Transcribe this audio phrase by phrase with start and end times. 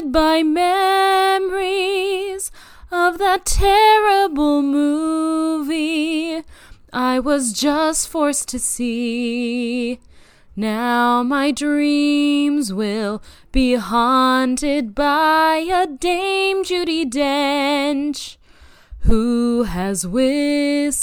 [0.00, 1.60] Haunted by memories
[2.90, 6.42] of that terrible movie
[6.90, 10.00] I was just forced to see.
[10.56, 18.38] Now my dreams will be haunted by a Dame Judi Dench
[19.00, 20.96] who has whiskers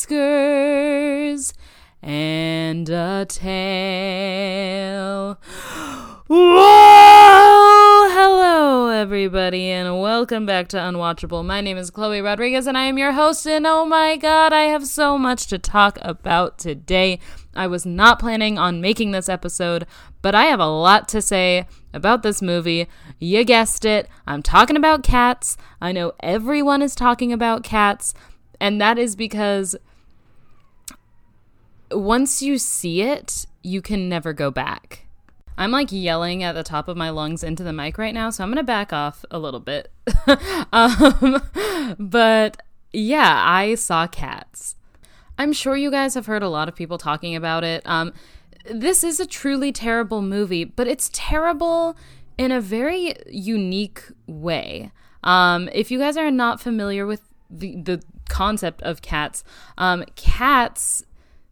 [2.02, 4.58] and a tail.
[6.30, 8.10] Whoa!
[8.10, 11.46] Hello, everybody, and welcome back to Unwatchable.
[11.46, 13.48] My name is Chloe Rodriguez, and I am your host.
[13.48, 17.20] And oh my god, I have so much to talk about today.
[17.56, 19.88] I was not planning on making this episode,
[20.22, 22.90] but I have a lot to say about this movie.
[23.20, 25.56] You guessed it, I'm talking about cats.
[25.80, 28.14] I know everyone is talking about cats,
[28.60, 29.78] and that is because
[31.90, 35.07] once you see it, you can never go back.
[35.58, 38.44] I'm like yelling at the top of my lungs into the mic right now, so
[38.44, 39.92] I'm gonna back off a little bit.
[40.72, 41.42] um,
[42.00, 42.62] but
[42.94, 44.76] yeah, I saw cats.
[45.38, 47.82] I'm sure you guys have heard a lot of people talking about it.
[47.86, 48.14] Um,
[48.70, 51.96] this is a truly terrible movie, but it's terrible
[52.38, 54.92] in a very unique way.
[55.24, 59.44] Um, if you guys are not familiar with the, the concept of cats,
[59.78, 61.04] um, cats,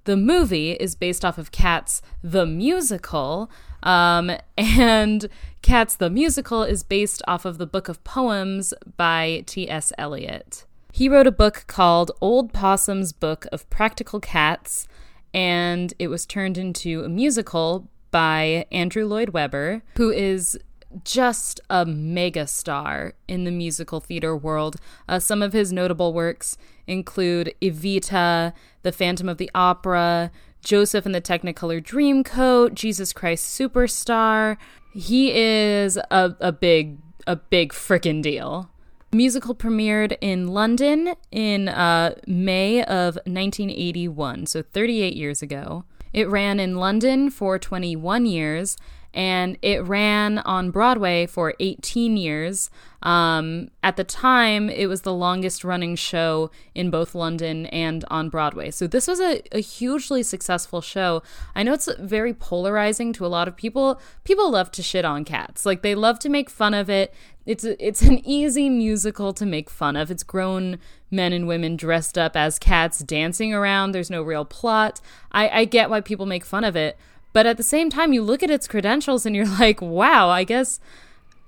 [0.05, 3.49] the movie is based off of Cats, the musical,
[3.85, 5.29] um, and
[5.61, 9.93] Cats the Musical is based off of the book of poems by T.S.
[9.97, 10.65] Eliot.
[10.91, 14.87] He wrote a book called Old Possum's Book of Practical Cats,
[15.33, 20.57] and it was turned into a musical by Andrew Lloyd Webber, who is
[21.03, 24.77] just a mega star in the musical theater world.
[25.09, 26.57] Uh, some of his notable works
[26.87, 28.53] include Evita,
[28.83, 30.31] The Phantom of the Opera,
[30.65, 34.57] Joseph and the Technicolor Dreamcoat, Jesus Christ Superstar.
[34.93, 38.69] He is a, a big, a big frickin' deal.
[39.13, 45.85] musical premiered in London in uh, May of 1981, so 38 years ago.
[46.11, 48.75] It ran in London for 21 years
[49.15, 52.69] and it ran on Broadway for 18 years.
[53.01, 58.29] Um, at the time, it was the longest running show in both London and on
[58.29, 58.71] Broadway.
[58.71, 61.23] So, this was a, a hugely successful show.
[61.55, 64.01] I know it's very polarizing to a lot of people.
[64.23, 67.13] People love to shit on cats, like, they love to make fun of it.
[67.45, 70.09] It's, a, it's an easy musical to make fun of.
[70.09, 70.79] It's grown
[71.11, 73.91] men and women dressed up as cats dancing around.
[73.91, 74.99] There's no real plot.
[75.31, 76.97] I, I get why people make fun of it.
[77.35, 80.45] But at the same time, you look at its credentials and you're like, wow, I
[80.45, 80.79] guess,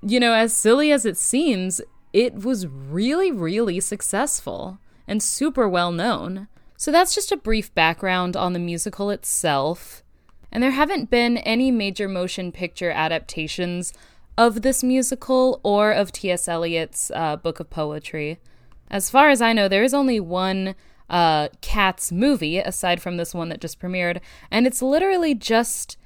[0.02, 1.80] you know, as silly as it seems,
[2.12, 6.48] it was really, really successful and super well known.
[6.76, 10.02] So that's just a brief background on the musical itself.
[10.52, 13.94] And there haven't been any major motion picture adaptations
[14.36, 16.48] of this musical or of T.S.
[16.48, 18.38] Eliot's uh, Book of Poetry.
[18.90, 20.74] As far as I know, there is only one
[21.08, 24.20] uh, Cats movie, aside from this one that just premiered,
[24.50, 25.96] and it's literally just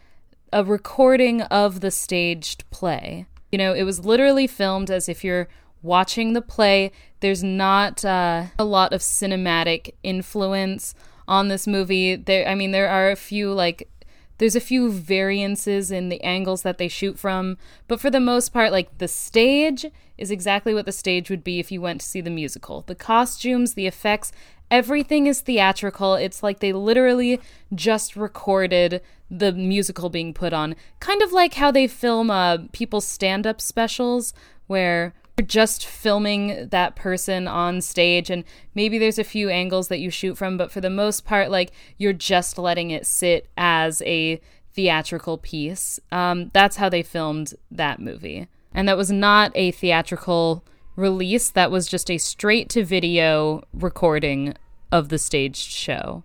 [0.53, 3.27] a recording of the staged play.
[3.51, 5.49] You know, it was literally filmed as if you're
[5.83, 6.93] watching the play.
[7.21, 10.95] There's not uh, a lot of cinematic influence
[11.27, 12.17] on this movie.
[12.17, 13.89] There, I mean, there are a few like
[14.39, 18.51] there's a few variances in the angles that they shoot from, but for the most
[18.51, 19.87] part, like the stage
[20.19, 22.83] is exactly what the stage would be if you went to see the musical.
[22.83, 24.33] The costumes, the effects,
[24.71, 26.15] everything is theatrical.
[26.15, 27.41] It's like they literally
[27.75, 30.77] just recorded the musical being put on.
[31.01, 34.35] Kind of like how they film uh, people's stand up specials,
[34.67, 35.15] where
[35.47, 38.45] just filming that person on stage, and
[38.75, 41.73] maybe there's a few angles that you shoot from, but for the most part, like
[41.97, 44.41] you're just letting it sit as a
[44.75, 46.01] theatrical piece.
[46.11, 48.49] Um, that's how they filmed that movie.
[48.75, 50.65] And that was not a theatrical
[50.97, 54.55] release, that was just a straight to video recording
[54.91, 56.23] of the staged show.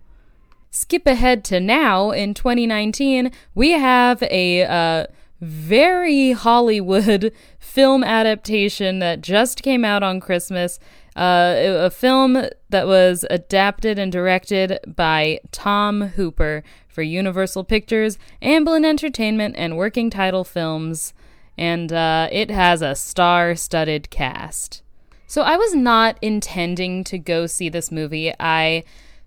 [0.70, 5.06] Skip ahead to now in 2019, we have a uh,
[5.40, 10.78] very Hollywood film adaptation that just came out on Christmas.
[11.16, 18.84] Uh, a film that was adapted and directed by Tom Hooper for Universal Pictures, Amblin
[18.84, 21.12] Entertainment, and Working Title Films.
[21.56, 24.82] And uh, it has a star studded cast.
[25.26, 28.32] So I was not intending to go see this movie.
[28.40, 28.84] I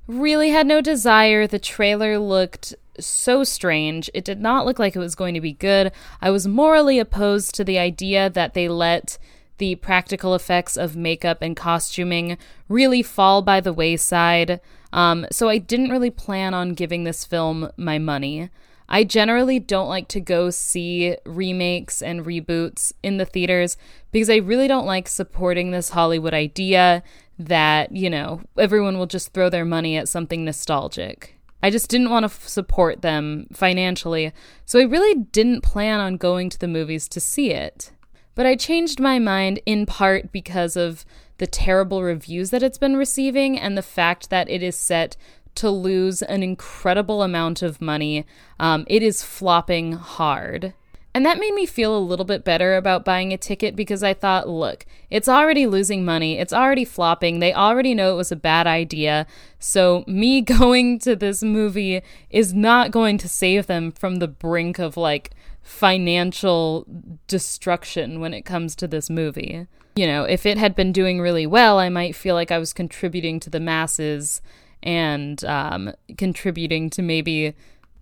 [0.07, 1.47] really had no desire.
[1.47, 4.09] The trailer looked so strange.
[4.13, 5.91] It did not look like it was going to be good.
[6.21, 9.17] I was morally opposed to the idea that they let
[9.57, 12.37] the practical effects of makeup and costuming
[12.67, 14.59] really fall by the wayside.
[14.91, 18.49] Um, so I didn't really plan on giving this film my money.
[18.89, 23.77] I generally don't like to go see remakes and reboots in the theaters
[24.11, 27.01] because I really don't like supporting this Hollywood idea
[27.47, 31.37] that, you know, everyone will just throw their money at something nostalgic.
[31.63, 34.33] I just didn't want to f- support them financially,
[34.65, 37.91] so I really didn't plan on going to the movies to see it.
[38.33, 41.05] But I changed my mind in part because of
[41.37, 45.17] the terrible reviews that it's been receiving and the fact that it is set
[45.55, 48.25] to lose an incredible amount of money.
[48.59, 50.73] Um, it is flopping hard.
[51.13, 54.13] And that made me feel a little bit better about buying a ticket because I
[54.13, 56.39] thought, look, it's already losing money.
[56.39, 57.39] It's already flopping.
[57.39, 59.27] They already know it was a bad idea.
[59.59, 64.79] So, me going to this movie is not going to save them from the brink
[64.79, 65.31] of like
[65.61, 66.85] financial
[67.27, 69.67] destruction when it comes to this movie.
[69.95, 72.71] You know, if it had been doing really well, I might feel like I was
[72.71, 74.41] contributing to the masses
[74.81, 77.53] and um, contributing to maybe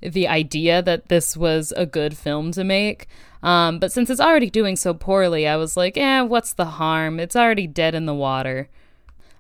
[0.02, 3.08] the idea that this was a good film to make.
[3.42, 7.20] Um, but since it's already doing so poorly, I was like, eh, what's the harm?
[7.20, 8.70] It's already dead in the water.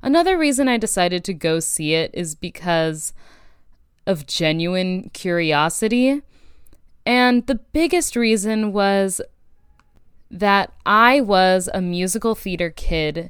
[0.02, 3.14] Another reason I decided to go see it is because
[4.08, 6.22] of genuine curiosity.
[7.06, 9.22] And the biggest reason was
[10.32, 13.30] that I was a musical theater kid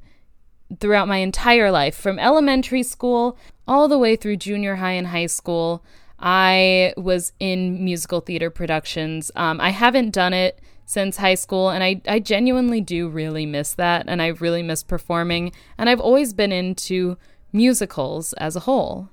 [0.79, 3.37] throughout my entire life, from elementary school
[3.67, 5.83] all the way through junior high and high school.
[6.19, 9.31] I was in musical theater productions.
[9.35, 13.73] Um, I haven't done it since high school, and I, I genuinely do really miss
[13.73, 17.17] that, and I really miss performing, and I've always been into
[17.53, 19.09] musicals as a whole.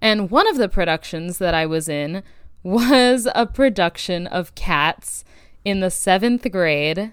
[0.00, 2.22] And one of the productions that I was in
[2.62, 5.24] was a production of Cats
[5.64, 7.12] in the seventh grade.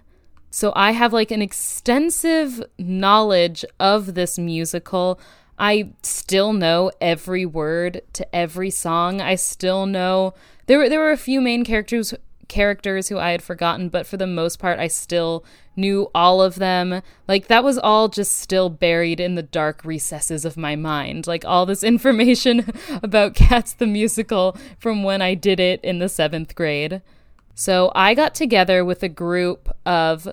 [0.49, 5.19] So I have like an extensive knowledge of this musical.
[5.57, 9.21] I still know every word to every song.
[9.21, 10.33] I still know
[10.65, 12.13] there were there were a few main characters
[12.47, 15.44] characters who I had forgotten, but for the most part I still
[15.75, 17.01] knew all of them.
[17.27, 21.27] Like that was all just still buried in the dark recesses of my mind.
[21.27, 22.65] Like all this information
[23.01, 27.01] about Cats the musical from when I did it in the 7th grade.
[27.55, 30.27] So I got together with a group of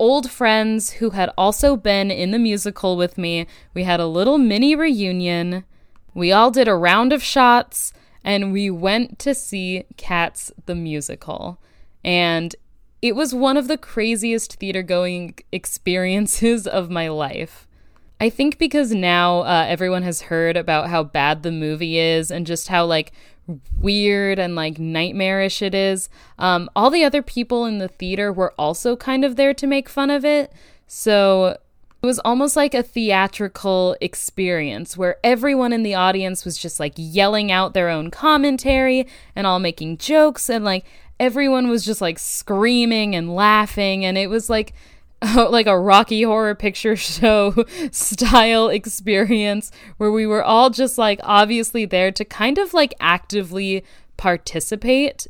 [0.00, 3.46] old friends who had also been in the musical with me.
[3.74, 5.64] We had a little mini reunion.
[6.14, 7.92] We all did a round of shots
[8.24, 11.60] and we went to see Cats the musical.
[12.02, 12.56] And
[13.02, 17.68] it was one of the craziest theater going experiences of my life.
[18.20, 22.46] I think because now uh, everyone has heard about how bad the movie is and
[22.46, 23.12] just how like
[23.78, 26.08] weird and like nightmarish it is.
[26.38, 29.88] Um, all the other people in the theater were also kind of there to make
[29.88, 30.52] fun of it.
[30.86, 31.58] So
[32.02, 36.94] it was almost like a theatrical experience where everyone in the audience was just like
[36.96, 39.06] yelling out their own commentary
[39.36, 40.84] and all making jokes and like
[41.18, 44.72] everyone was just like screaming and laughing and it was like
[45.34, 51.84] like a Rocky Horror Picture Show style experience where we were all just like obviously
[51.84, 53.84] there to kind of like actively
[54.16, 55.26] participate.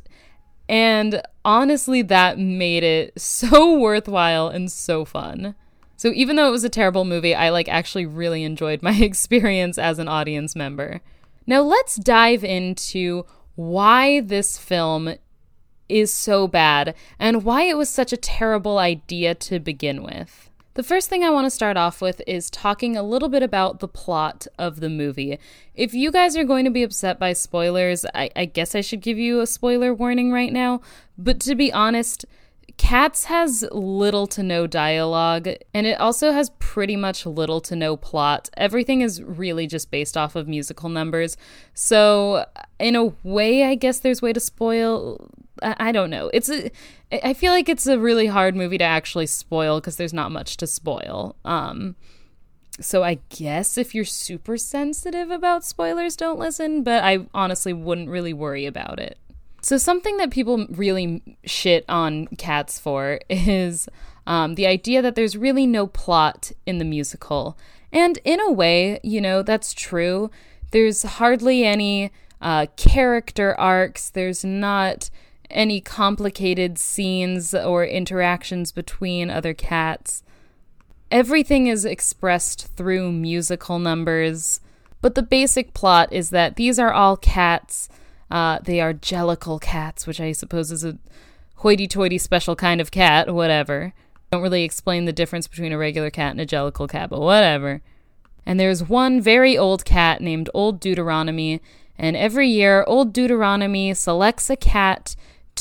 [0.69, 5.55] And honestly, that made it so worthwhile and so fun.
[5.97, 9.77] So even though it was a terrible movie, I like actually really enjoyed my experience
[9.77, 11.01] as an audience member.
[11.45, 15.15] Now let's dive into why this film
[15.91, 20.49] is so bad and why it was such a terrible idea to begin with.
[20.73, 23.81] The first thing I want to start off with is talking a little bit about
[23.81, 25.37] the plot of the movie.
[25.75, 29.01] If you guys are going to be upset by spoilers, I, I guess I should
[29.01, 30.79] give you a spoiler warning right now.
[31.17, 32.25] But to be honest,
[32.77, 37.97] Cats has little to no dialogue, and it also has pretty much little to no
[37.97, 38.49] plot.
[38.57, 41.37] Everything is really just based off of musical numbers.
[41.73, 42.45] So,
[42.79, 45.29] in a way, I guess there's way to spoil.
[45.61, 46.29] I don't know.
[46.33, 46.71] It's a.
[47.11, 50.57] I feel like it's a really hard movie to actually spoil because there's not much
[50.57, 51.35] to spoil.
[51.45, 51.95] Um,
[52.79, 56.83] so I guess if you're super sensitive about spoilers, don't listen.
[56.83, 59.17] But I honestly wouldn't really worry about it.
[59.61, 63.87] So, something that people really shit on cats for is
[64.25, 67.57] um, the idea that there's really no plot in the musical.
[67.93, 70.31] And in a way, you know, that's true.
[70.71, 75.09] There's hardly any uh, character arcs, there's not
[75.53, 80.23] any complicated scenes or interactions between other cats.
[81.09, 84.61] Everything is expressed through musical numbers.
[85.01, 87.89] But the basic plot is that these are all cats
[88.31, 90.97] uh, they are jellicle cats, which I suppose is a
[91.57, 93.93] hoity toity special kind of cat, whatever.
[94.31, 97.81] Don't really explain the difference between a regular cat and a jellicle cat, but whatever.
[98.45, 101.61] And there's one very old cat named Old Deuteronomy,
[101.97, 105.15] And every year, Old Deuteronomy selects a cat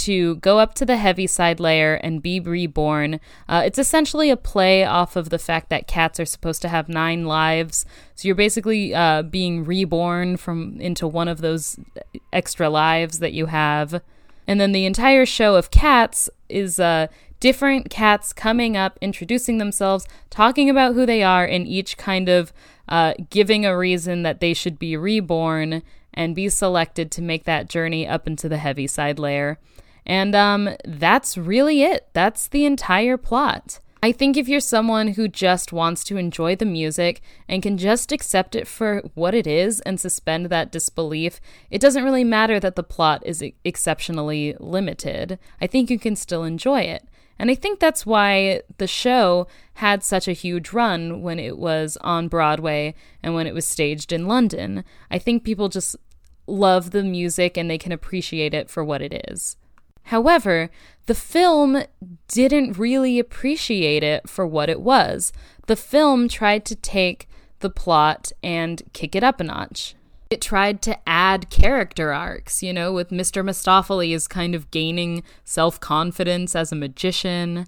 [0.04, 3.20] to go up to the Heaviside layer and be reborn.
[3.48, 6.88] Uh, it's essentially a play off of the fact that cats are supposed to have
[6.88, 7.84] nine lives.
[8.14, 11.78] So you're basically uh, being reborn from into one of those
[12.32, 14.02] extra lives that you have.
[14.46, 17.06] And then the entire show of cats is uh,
[17.40, 22.52] different cats coming up, introducing themselves, talking about who they are, and each kind of
[22.88, 27.68] uh, giving a reason that they should be reborn and be selected to make that
[27.68, 29.58] journey up into the Heaviside layer.
[30.10, 32.08] And um, that's really it.
[32.14, 33.78] That's the entire plot.
[34.02, 38.10] I think if you're someone who just wants to enjoy the music and can just
[38.10, 41.40] accept it for what it is and suspend that disbelief,
[41.70, 45.38] it doesn't really matter that the plot is exceptionally limited.
[45.60, 47.06] I think you can still enjoy it.
[47.38, 51.96] And I think that's why the show had such a huge run when it was
[52.00, 54.82] on Broadway and when it was staged in London.
[55.08, 55.94] I think people just
[56.48, 59.56] love the music and they can appreciate it for what it is.
[60.04, 60.70] However,
[61.06, 61.82] the film
[62.28, 65.32] didn't really appreciate it for what it was.
[65.66, 67.28] The film tried to take
[67.60, 69.94] the plot and kick it up a notch.
[70.30, 73.44] It tried to add character arcs, you know, with Mr.
[73.44, 77.66] Mistoffelees kind of gaining self confidence as a magician,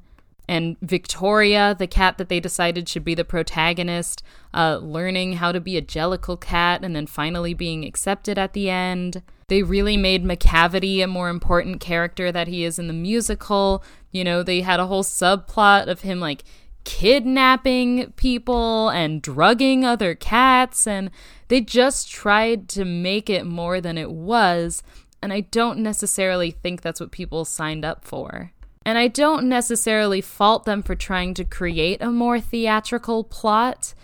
[0.53, 5.61] and Victoria, the cat that they decided should be the protagonist, uh, learning how to
[5.61, 9.23] be a Jellicle cat and then finally being accepted at the end.
[9.49, 13.83] They really made Macavity a more important character that he is in the musical.
[14.11, 16.45] You know, they had a whole subplot of him like
[16.85, 21.11] kidnapping people and drugging other cats, and
[21.49, 24.83] they just tried to make it more than it was.
[25.23, 28.53] And I don't necessarily think that's what people signed up for.
[28.85, 33.95] And I don't necessarily fault them for trying to create a more theatrical plot.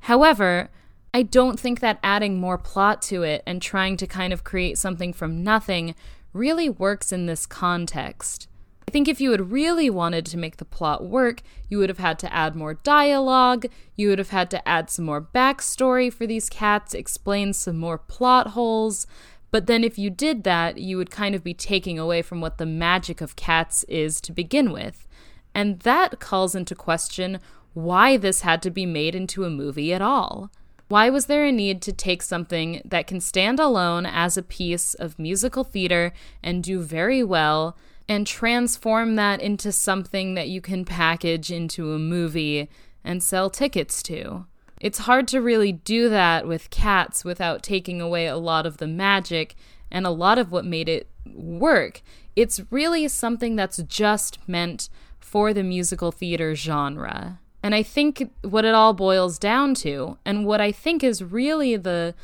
[0.00, 0.70] However,
[1.12, 4.78] I don't think that adding more plot to it and trying to kind of create
[4.78, 5.94] something from nothing
[6.32, 8.48] really works in this context.
[8.86, 11.98] I think if you had really wanted to make the plot work, you would have
[11.98, 16.26] had to add more dialogue, you would have had to add some more backstory for
[16.26, 19.06] these cats, explain some more plot holes.
[19.54, 22.58] But then if you did that, you would kind of be taking away from what
[22.58, 25.06] the magic of cats is to begin with.
[25.54, 27.38] And that calls into question
[27.72, 30.50] why this had to be made into a movie at all.
[30.88, 34.94] Why was there a need to take something that can stand alone as a piece
[34.94, 37.76] of musical theater and do very well
[38.08, 42.68] and transform that into something that you can package into a movie
[43.04, 44.46] and sell tickets to?
[44.84, 48.86] It's hard to really do that with cats without taking away a lot of the
[48.86, 49.54] magic
[49.90, 52.02] and a lot of what made it work.
[52.36, 57.40] It's really something that's just meant for the musical theater genre.
[57.62, 61.78] And I think what it all boils down to, and what I think is really
[61.78, 62.14] the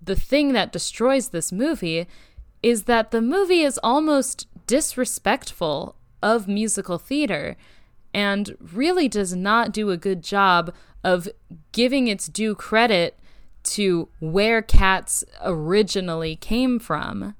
[0.00, 2.06] the thing that destroys this movie,
[2.62, 7.56] is that the movie is almost disrespectful of musical theater
[8.14, 10.72] and really does not do a good job
[11.04, 11.28] of
[11.72, 13.18] giving its due credit
[13.64, 17.34] to where cats originally came from.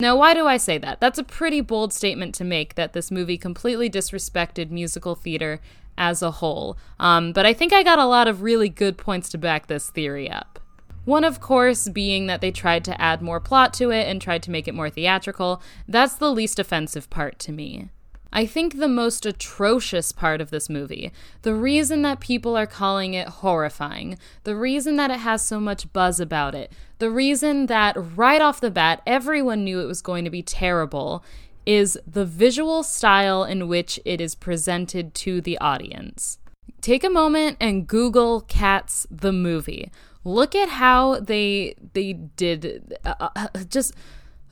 [0.00, 1.00] Now, why do I say that?
[1.00, 5.60] That's a pretty bold statement to make that this movie completely disrespected musical theater
[5.96, 6.76] as a whole.
[6.98, 9.90] Um, but I think I got a lot of really good points to back this
[9.90, 10.58] theory up.
[11.04, 14.42] One, of course, being that they tried to add more plot to it and tried
[14.44, 15.62] to make it more theatrical.
[15.86, 17.90] That's the least offensive part to me.
[18.36, 21.12] I think the most atrocious part of this movie,
[21.42, 25.92] the reason that people are calling it horrifying, the reason that it has so much
[25.92, 30.24] buzz about it, the reason that right off the bat everyone knew it was going
[30.24, 31.24] to be terrible,
[31.64, 36.38] is the visual style in which it is presented to the audience.
[36.80, 39.90] Take a moment and Google Cats the movie.
[40.24, 43.94] Look at how they they did uh, uh, just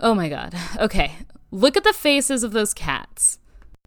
[0.00, 0.54] oh my god.
[0.78, 1.12] Okay.
[1.50, 3.38] Look at the faces of those cats.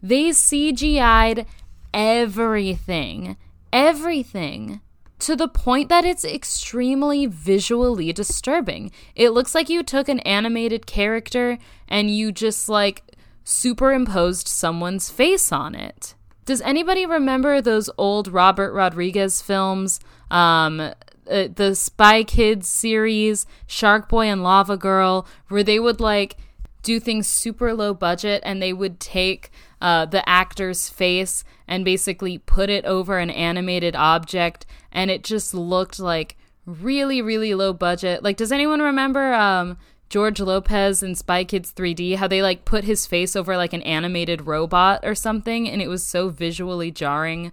[0.01, 1.45] They CGI'd
[1.93, 3.37] everything.
[3.71, 4.81] Everything
[5.19, 8.91] to the point that it's extremely visually disturbing.
[9.15, 13.03] It looks like you took an animated character and you just like
[13.43, 16.15] superimposed someone's face on it.
[16.45, 19.99] Does anybody remember those old Robert Rodriguez films?
[20.29, 20.93] Um, uh,
[21.27, 26.37] the Spy Kids series, Shark Boy and Lava Girl, where they would like
[26.83, 29.49] do things super low budget and they would take
[29.81, 35.53] uh, the actor's face and basically put it over an animated object and it just
[35.53, 38.23] looked like really, really low budget.
[38.23, 39.77] Like, does anyone remember um,
[40.09, 43.81] George Lopez in Spy Kids 3D, how they like put his face over like an
[43.81, 47.51] animated robot or something and it was so visually jarring.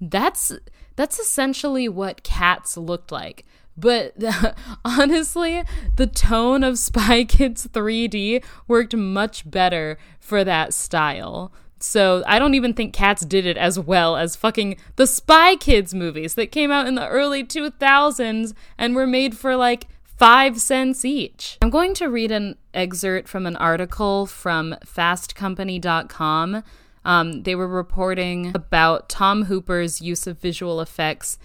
[0.00, 0.52] That's
[0.96, 3.44] that's essentially what cats looked like.
[3.78, 4.14] But
[4.84, 5.62] honestly,
[5.96, 11.52] the tone of Spy Kids 3D worked much better for that style.
[11.80, 15.94] So I don't even think Cats did it as well as fucking the Spy Kids
[15.94, 21.04] movies that came out in the early 2000s and were made for like five cents
[21.04, 21.56] each.
[21.62, 26.64] I'm going to read an excerpt from an article from fastcompany.com.
[27.04, 31.38] Um, they were reporting about Tom Hooper's use of visual effects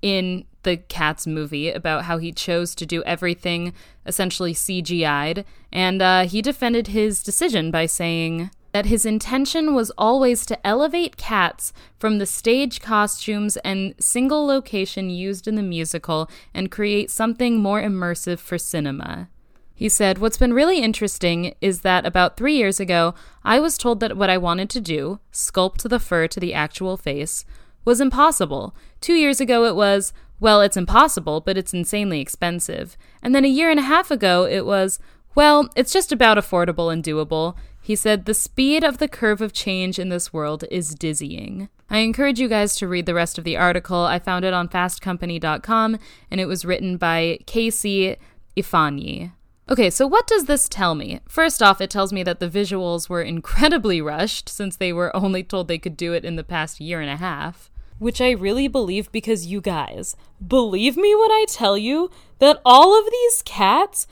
[0.00, 3.72] in the Cats movie, about how he chose to do everything
[4.06, 5.44] essentially CGI'd.
[5.72, 11.16] And uh, he defended his decision by saying, that his intention was always to elevate
[11.16, 17.58] cats from the stage costumes and single location used in the musical and create something
[17.58, 19.28] more immersive for cinema.
[19.74, 24.00] He said, What's been really interesting is that about three years ago, I was told
[24.00, 27.46] that what I wanted to do, sculpt the fur to the actual face,
[27.84, 28.74] was impossible.
[29.00, 32.96] Two years ago, it was, well, it's impossible, but it's insanely expensive.
[33.22, 34.98] And then a year and a half ago, it was,
[35.34, 37.54] well, it's just about affordable and doable.
[37.80, 41.68] He said, The speed of the curve of change in this world is dizzying.
[41.90, 44.04] I encourage you guys to read the rest of the article.
[44.04, 45.98] I found it on fastcompany.com
[46.30, 48.16] and it was written by KC
[48.56, 49.32] Ifeanyi.
[49.68, 51.20] Okay, so what does this tell me?
[51.28, 55.44] First off, it tells me that the visuals were incredibly rushed since they were only
[55.44, 57.69] told they could do it in the past year and a half.
[58.00, 62.98] Which I really believe because you guys, believe me when I tell you that all
[62.98, 64.08] of these cats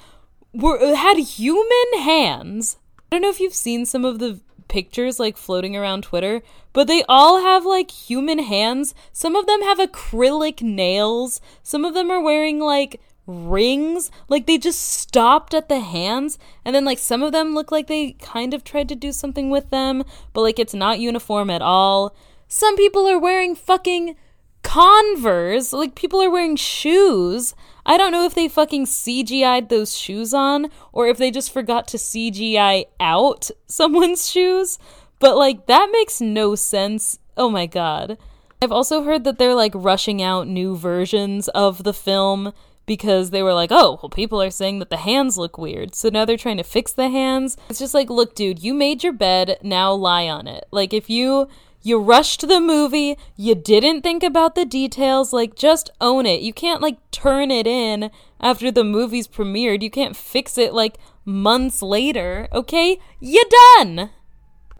[0.53, 2.77] were had human hands.
[3.11, 6.43] I don't know if you've seen some of the pictures like floating around Twitter,
[6.73, 8.95] but they all have like human hands.
[9.13, 11.41] Some of them have acrylic nails.
[11.63, 14.11] Some of them are wearing like rings.
[14.29, 16.39] Like they just stopped at the hands.
[16.65, 19.51] And then like some of them look like they kind of tried to do something
[19.51, 22.15] with them, but like it's not uniform at all.
[22.49, 24.17] Some people are wearing fucking
[24.63, 25.73] Converse.
[25.73, 27.55] Like people are wearing shoes.
[27.87, 31.89] I don't know if they fucking CGI'd those shoes on or if they just forgot
[31.89, 34.79] to CGI out someone's shoes,
[35.21, 37.19] but like that makes no sense.
[37.37, 38.19] Oh my god.
[38.61, 42.53] I've also heard that they're like rushing out new versions of the film
[42.85, 45.95] because they were like, oh, well, people are saying that the hands look weird.
[45.95, 47.57] So now they're trying to fix the hands.
[47.69, 50.65] It's just like, look, dude, you made your bed, now lie on it.
[50.73, 51.49] Like, if you
[51.83, 53.17] you rushed the movie.
[53.37, 55.33] You didn't think about the details.
[55.33, 56.41] Like, just own it.
[56.41, 58.11] You can't, like, turn it in
[58.41, 59.83] after the movie's premiered.
[59.83, 62.49] You can't fix it, like, months later.
[62.53, 62.99] Okay?
[63.21, 63.45] You
[63.77, 64.11] done!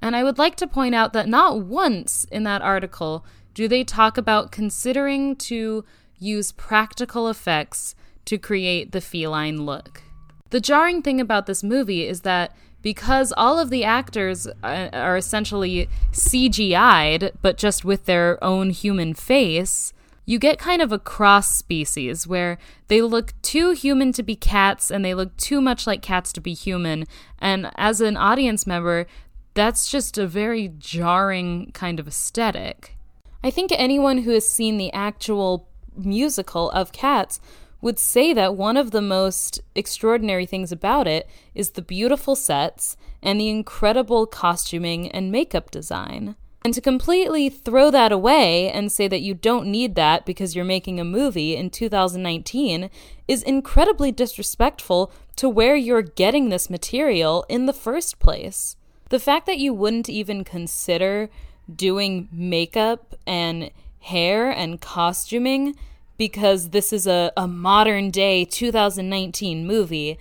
[0.01, 3.83] And I would like to point out that not once in that article do they
[3.83, 5.85] talk about considering to
[6.19, 10.03] use practical effects to create the feline look.
[10.51, 15.17] The jarring thing about this movie is that because all of the actors uh, are
[15.17, 19.93] essentially CGI'd, but just with their own human face,
[20.25, 24.91] you get kind of a cross species where they look too human to be cats
[24.91, 27.07] and they look too much like cats to be human.
[27.39, 29.07] And as an audience member,
[29.55, 32.97] that's just a very jarring kind of aesthetic.
[33.43, 37.41] I think anyone who has seen the actual musical of Cats
[37.81, 42.97] would say that one of the most extraordinary things about it is the beautiful sets
[43.23, 46.37] and the incredible costuming and makeup design.
[46.65, 50.65] And to completely throw that away and say that you don't need that because you're
[50.65, 52.91] making a movie in 2019
[53.29, 58.77] is incredibly disrespectful to where you're getting this material in the first place.
[59.09, 61.31] The fact that you wouldn't even consider
[61.75, 65.77] doing makeup and hair and costuming
[66.19, 70.19] because this is a, a modern day 2019 movie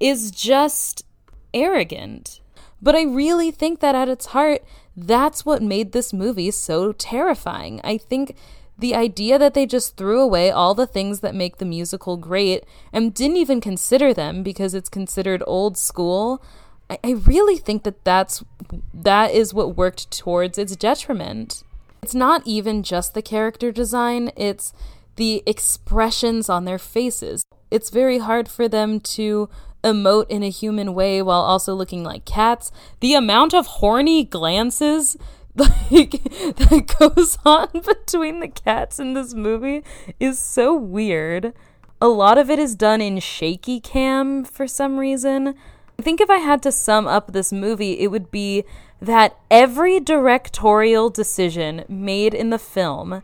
[0.00, 1.04] is just
[1.52, 2.40] arrogant.
[2.82, 4.62] But I really think that at its heart,
[4.96, 7.80] that's what made this movie so terrifying.
[7.84, 8.36] I think
[8.78, 12.64] the idea that they just threw away all the things that make the musical great
[12.92, 16.42] and didn't even consider them because it's considered old school.
[16.90, 18.44] I, really think that that's
[18.92, 21.62] that is what worked towards its detriment.
[22.02, 24.74] It's not even just the character design, it's
[25.16, 27.44] the expressions on their faces.
[27.70, 29.48] It's very hard for them to
[29.82, 32.72] emote in a human way while also looking like cats.
[33.00, 35.16] The amount of horny glances
[35.56, 36.22] like
[36.56, 39.84] that goes on between the cats in this movie
[40.18, 41.52] is so weird.
[42.00, 45.54] A lot of it is done in shaky cam for some reason.
[45.98, 48.64] I think if I had to sum up this movie, it would be
[49.00, 53.22] that every directorial decision made in the film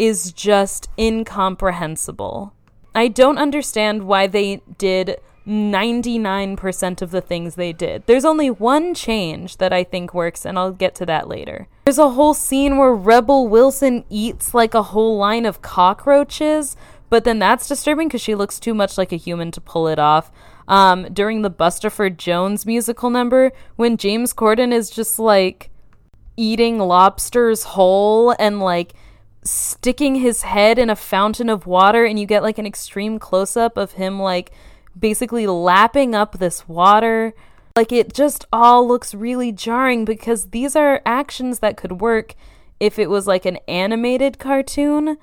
[0.00, 2.54] is just incomprehensible.
[2.94, 8.04] I don't understand why they did 99% of the things they did.
[8.06, 11.68] There's only one change that I think works, and I'll get to that later.
[11.84, 16.76] There's a whole scene where Rebel Wilson eats like a whole line of cockroaches,
[17.10, 19.98] but then that's disturbing because she looks too much like a human to pull it
[19.98, 20.32] off.
[20.66, 25.68] Um, during the Bustopher Jones musical number, when James Corden is just like
[26.38, 28.94] eating lobsters whole and like
[29.42, 33.56] sticking his head in a fountain of water, and you get like an extreme close
[33.56, 34.52] up of him like
[34.98, 37.32] basically lapping up this water.
[37.76, 42.34] Like it just all looks really jarring because these are actions that could work
[42.78, 45.18] if it was like an animated cartoon.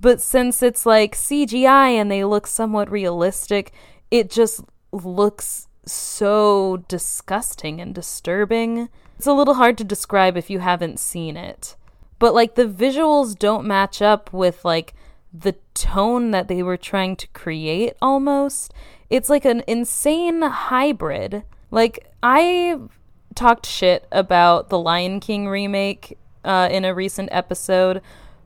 [0.00, 3.72] But since it's like CGI and they look somewhat realistic,
[4.10, 8.88] it just looks so disgusting and disturbing.
[9.16, 11.74] It's a little hard to describe if you haven't seen it.
[12.18, 14.94] But like the visuals don't match up with like
[15.32, 18.72] the tone that they were trying to create almost.
[19.10, 21.44] It's like an insane hybrid.
[21.70, 22.78] Like I
[23.34, 28.02] talked shit about the Lion King remake uh, in a recent episode,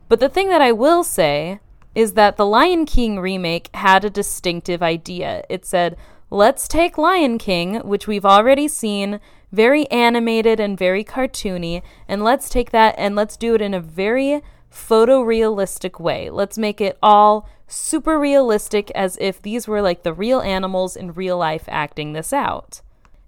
[0.09, 1.61] but the thing that I will say
[1.95, 5.45] is that the Lion King remake had a distinctive idea.
[5.49, 5.97] It said,
[6.31, 9.21] let's take Lion King, which we've already seen,
[9.53, 13.81] very animated and very cartoony, and let's take that and let's do it in a
[13.81, 14.41] very
[14.73, 16.31] photorealistic way.
[16.31, 21.13] Let's make it all super realistic as if these were like the real animals in
[21.13, 22.81] real life acting this out.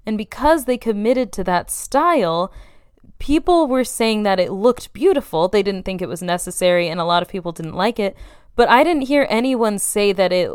[0.07, 2.53] And because they committed to that style,
[3.19, 5.49] people were saying that it looked beautiful.
[5.49, 8.17] They didn't think it was necessary, and a lot of people didn't like it.
[8.57, 10.51] But I didn't hear anyone say that it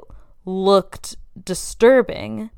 [0.46, 2.50] looked disturbing.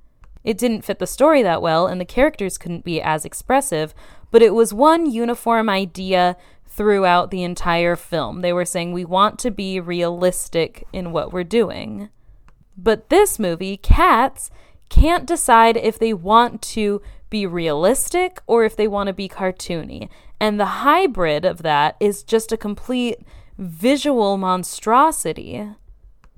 [0.44, 3.94] It didn't fit the story that well, and the characters couldn't be as expressive,
[4.32, 8.42] but it was one uniform idea throughout the entire film.
[8.42, 12.10] They were saying, we want to be realistic in what we're doing.
[12.78, 14.50] But this movie, Cats,
[14.90, 20.10] can't decide if they want to be realistic or if they want to be cartoony.
[20.40, 23.20] And the hybrid of that is just a complete
[23.58, 25.68] visual monstrosity.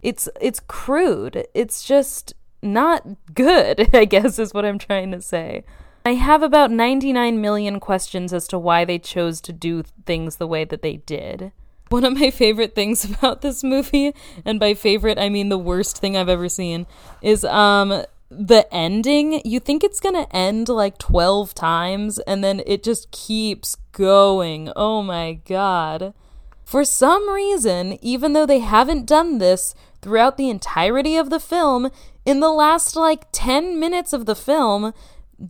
[0.01, 1.47] It's it's crude.
[1.53, 2.33] It's just
[2.63, 5.63] not good, I guess is what I'm trying to say.
[6.05, 10.47] I have about 99 million questions as to why they chose to do things the
[10.47, 11.51] way that they did.
[11.89, 14.13] One of my favorite things about this movie,
[14.45, 16.87] and by favorite I mean the worst thing I've ever seen,
[17.21, 19.41] is um the ending.
[19.45, 24.71] You think it's going to end like 12 times and then it just keeps going.
[24.75, 26.13] Oh my god.
[26.65, 31.91] For some reason, even though they haven't done this throughout the entirety of the film,
[32.25, 34.93] in the last like 10 minutes of the film,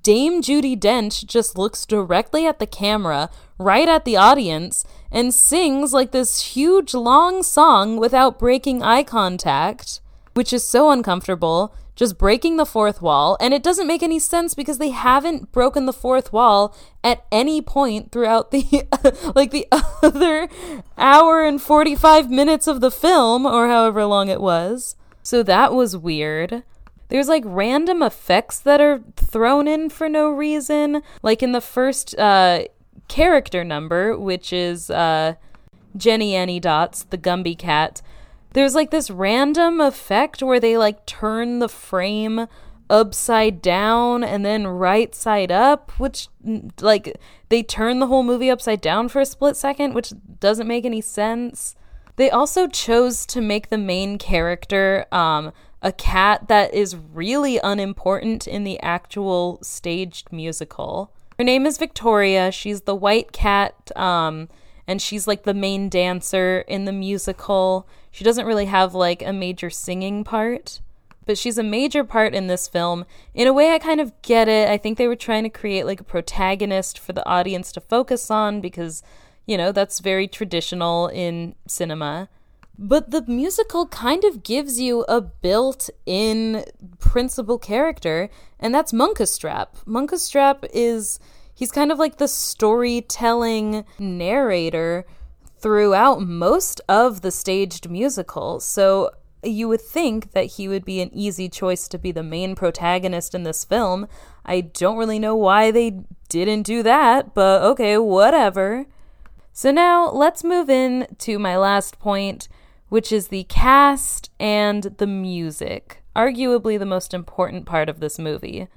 [0.02, 5.94] Dame Judi Dench just looks directly at the camera, right at the audience, and sings
[5.94, 10.00] like this huge long song without breaking eye contact,
[10.34, 13.38] which is so uncomfortable, just breaking the fourth wall.
[13.40, 17.62] And it doesn't make any sense because they haven't broken the fourth wall at any
[17.62, 18.88] point throughout the
[19.36, 19.68] like the
[20.02, 20.50] other
[20.98, 24.96] hour and 45 minutes of the film or however long it was.
[25.24, 26.64] So that was weird.
[27.08, 31.02] There's like random effects that are thrown in for no reason.
[31.22, 32.66] Like in the first uh,
[33.08, 35.36] character number, which is uh,
[35.98, 38.02] Jennyanydots, the Gumby cat,
[38.54, 42.48] there's like this random effect where they like turn the frame
[42.90, 46.28] upside down and then right side up, which
[46.82, 47.18] like
[47.50, 51.02] they turn the whole movie upside down for a split second, which doesn't make any
[51.02, 51.76] sense.
[52.16, 58.48] They also chose to make the main character um, a cat that is really unimportant
[58.48, 61.12] in the actual staged musical.
[61.38, 62.52] Her name is Victoria.
[62.52, 64.48] She's the white cat, um,
[64.88, 67.88] and she's like the main dancer in the musical.
[68.12, 70.80] She doesn't really have like a major singing part,
[71.26, 73.06] but she's a major part in this film.
[73.34, 74.70] In a way, I kind of get it.
[74.70, 78.30] I think they were trying to create like a protagonist for the audience to focus
[78.30, 79.02] on because,
[79.46, 82.30] you know, that's very traditional in cinema.
[82.78, 86.66] But the musical kind of gives you a built in
[86.98, 88.30] principal character,
[88.60, 89.68] and that's Munkustrap.
[89.86, 91.20] Munkustrap is,
[91.54, 95.06] he's kind of like the storytelling narrator
[95.60, 98.60] throughout most of the staged musical.
[98.60, 99.12] So
[99.44, 103.36] you would think that he would be an easy choice to be the main protagonist
[103.36, 104.08] in this film.
[104.46, 108.86] I don't really know why they didn't do that, but okay, whatever.
[109.56, 112.50] So now let's move in to my last point
[112.90, 118.68] which is the cast and the music, arguably the most important part of this movie.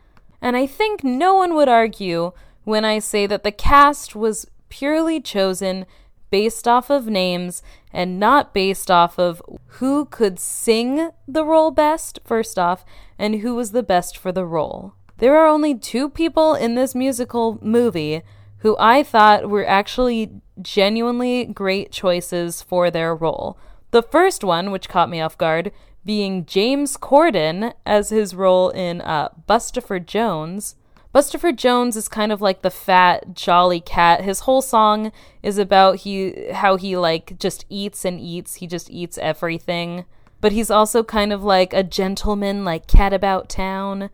[0.40, 2.32] And I think no one would argue
[2.64, 5.84] when I say that the cast was purely chosen
[6.30, 7.62] based off of names
[7.92, 12.86] and not based off of who could sing the role best, first off,
[13.18, 14.94] and who was the best for the role.
[15.18, 18.22] There are only two people in this musical movie
[18.58, 23.58] who I thought were actually genuinely great choices for their role.
[23.90, 25.72] The first one, which caught me off guard,
[26.04, 30.76] being James Corden as his role in uh, Bustopher Jones.
[31.14, 34.22] Bustopher Jones is kind of like the fat, jolly cat.
[34.22, 38.56] His whole song is about he how he like just eats and eats.
[38.56, 40.04] He just eats everything.
[40.40, 44.10] But he's also kind of like a gentleman, like cat about town.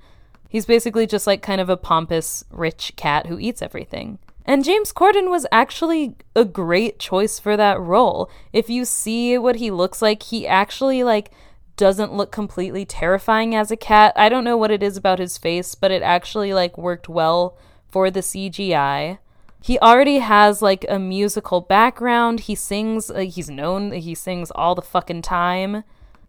[0.49, 4.19] He's basically just like kind of a pompous, rich cat who eats everything.
[4.45, 8.31] And James Corden was actually a great choice for that role.
[8.53, 11.31] If you see what he looks like, he actually like
[11.77, 14.13] doesn't look completely terrifying as a cat.
[14.17, 17.57] I don't know what it is about his face, but it actually like worked well
[17.89, 19.19] for the CGI.
[19.63, 22.41] He already has like a musical background.
[22.41, 25.85] He sings, uh, he's known he sings all the fucking time.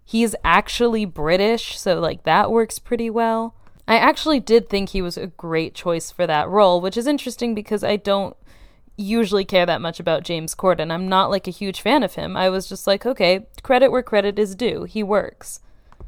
[0.06, 3.56] He's actually British, so like that works pretty well.
[3.88, 7.54] I actually did think he was a great choice for that role, which is interesting
[7.54, 8.36] because I don't
[8.96, 10.92] usually care that much about James Corden.
[10.92, 12.38] I'm not like a huge fan of him.
[12.38, 14.84] I was just like, okay, credit where credit is due.
[14.84, 15.60] He works.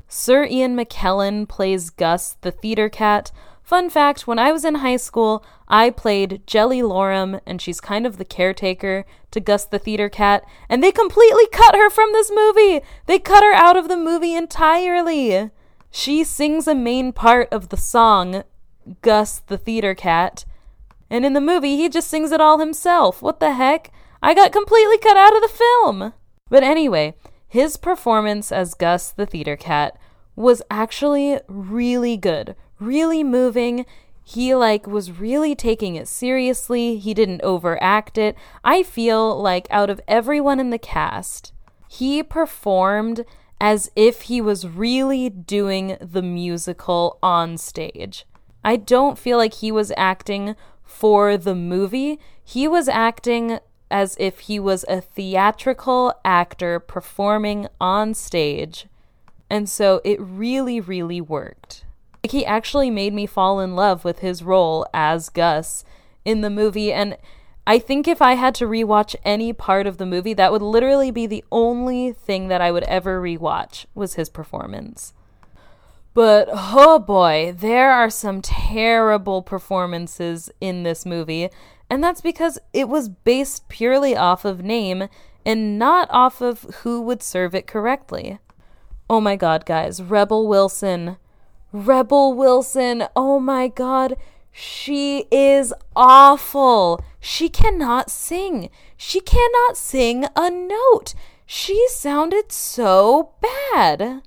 [0.08, 3.32] Sir Ian McKellen plays Gus, the theater cat.
[3.64, 8.18] Fun fact when I was in high school, I played Jellylorum, and she's kind of
[8.18, 12.82] the caretaker to Gus the theater cat, and they completely cut her from this movie!
[13.08, 15.50] They cut her out of the movie entirely!
[15.98, 18.44] She sings a main part of the song,
[19.02, 20.44] Gus the Theater Cat,
[21.10, 23.22] and in the movie he just sings it all himself.
[23.22, 23.94] What the heck?
[24.22, 26.12] I got completely cut out of the film!
[26.50, 27.16] But anyway,
[27.48, 29.98] his performance as Gus the Theater Cat
[30.36, 33.86] was actually really good, really moving.
[34.22, 36.98] He like was really taking it seriously.
[36.98, 38.36] He didn't overact it.
[38.66, 41.54] I feel like out of everyone in the cast,
[41.88, 43.24] he performed
[43.60, 48.26] as if he was really doing the musical on stage.
[48.64, 52.20] I don't feel like he was acting for the movie.
[52.44, 53.60] He was acting
[53.92, 58.88] as if he was a theatrical actor performing on stage.
[59.50, 61.86] And so it really, really worked.
[62.24, 65.86] Like he actually made me fall in love with his role as Gus
[66.24, 66.92] in the movie.
[66.92, 67.18] And
[67.68, 71.10] I think if I had to rewatch any part of the movie, that would literally
[71.10, 75.14] be the only thing that I would ever rewatch was his performance.
[76.14, 81.50] But oh boy, there are some terrible performances in this movie,
[81.90, 85.10] and that's because it was based purely off of name
[85.46, 88.40] and not off of who would serve it correctly.
[89.10, 91.18] Oh my god, guys, Rebel Wilson.
[91.72, 93.06] Rebel Wilson.
[93.16, 94.16] Oh my god.
[94.58, 97.04] She is awful.
[97.20, 98.70] She cannot sing.
[98.96, 101.14] She cannot sing a note.
[101.46, 104.22] She sounded so bad.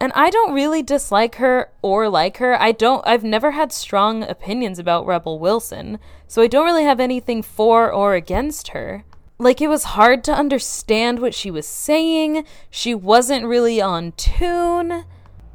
[0.00, 2.58] And I don't really dislike her or like her.
[2.58, 6.98] I don't I've never had strong opinions about Rebel Wilson, so I don't really have
[6.98, 9.04] anything for or against her.
[9.38, 12.46] Like it was hard to understand what she was saying.
[12.70, 15.04] She wasn't really on tune.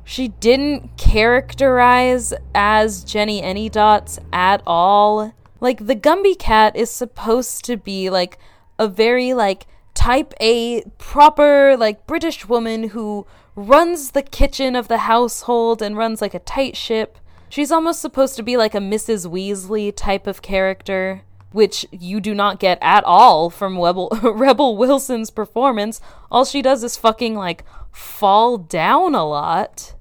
[0.10, 5.36] She didn't characterize as Jennyanydots at all.
[5.62, 8.40] Like the Gumby cat is supposed to be like
[8.80, 14.98] a very like type A proper like British woman who runs the kitchen of the
[14.98, 17.20] household and runs like a tight ship.
[17.48, 19.28] She's almost supposed to be like a Mrs.
[19.28, 23.78] Weasley type of character, which you do not get at all from
[24.24, 26.02] Rebel Wilson's performance.
[26.32, 29.94] All she does is fucking like fall down a lot.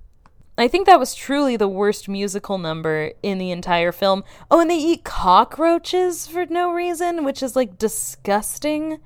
[0.59, 4.25] I think that was truly the worst musical number in the entire film.
[4.51, 8.99] Oh, and they eat cockroaches for no reason, which is like disgusting.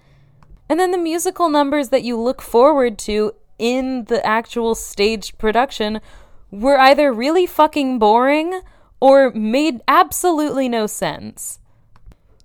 [0.68, 6.00] And then the musical numbers that you look forward to in the actual staged production
[6.50, 8.62] were either really fucking boring
[8.98, 11.58] or made absolutely no sense.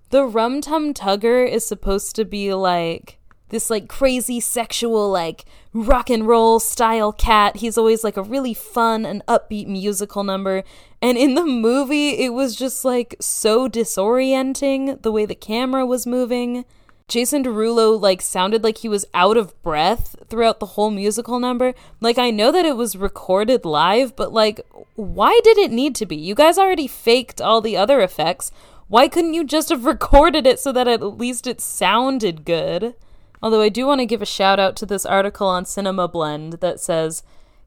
[0.10, 3.16] The Rum Tum Tugger is supposed to be like
[3.49, 7.57] this like crazy sexual like rock and roll style cat.
[7.57, 10.63] He's always like a really fun and upbeat musical number.
[11.01, 16.07] And in the movie, it was just like so disorienting the way the camera was
[16.07, 16.65] moving.
[17.07, 21.73] Jason Derulo like sounded like he was out of breath throughout the whole musical number.
[22.01, 24.60] Like I know that it was recorded live, but like
[24.95, 26.17] why did it need to be?
[26.17, 28.51] You guys already faked all the other effects.
[28.89, 32.95] Why couldn't you just have recorded it so that at least it sounded good?
[33.41, 36.54] Although I do want to give a shout out to this article on Cinema Blend
[36.54, 37.23] that says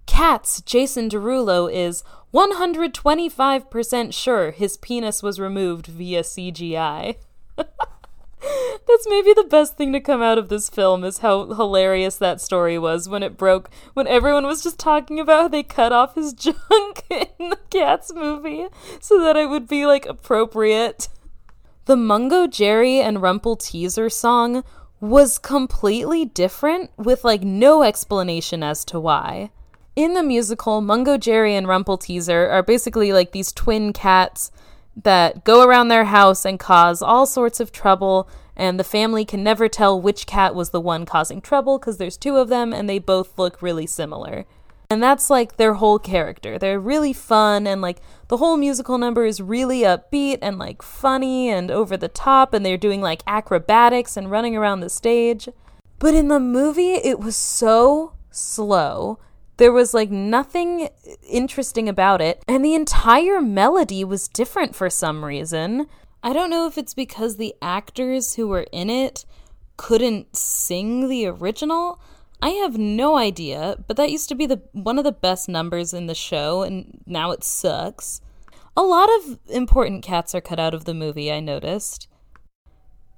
[0.07, 2.03] Cats Jason Derulo is
[2.35, 7.17] 125% sure his penis was removed via CGI.
[7.57, 12.41] That's maybe the best thing to come out of this film is how hilarious that
[12.41, 16.15] story was when it broke, when everyone was just talking about how they cut off
[16.15, 18.67] his junk in the Cats movie
[19.01, 21.09] so that it would be like appropriate.
[21.85, 24.65] The Mungojerrie and Rumpleteazer song
[25.01, 29.51] was completely different with like no explanation as to why.
[29.97, 34.51] In the musical, Mungojerrie and Rumpleteazer are basically like these twin cats
[35.03, 39.43] that go around their house and cause all sorts of trouble, and the family can
[39.43, 42.89] never tell which cat was the one causing trouble because there's two of them and
[42.89, 44.45] they both look really similar.
[44.91, 46.59] And that's like their whole character.
[46.59, 51.49] They're really fun and like the whole musical number is really upbeat and like funny
[51.49, 55.49] and over the top and they're doing like acrobatics and running around the stage.
[56.01, 59.19] But in the movie, it was so slow.
[59.59, 60.89] There was like nothing
[61.29, 65.87] interesting about it, and the entire melody was different for some reason.
[66.23, 69.27] I don't know if it's because the actors who were in it
[69.77, 72.01] couldn't sing the original,
[72.43, 75.93] I have no idea, but that used to be the one of the best numbers
[75.93, 78.21] in the show and now it sucks.
[78.77, 82.09] A lot of important cats are cut out of the movie, I noticed.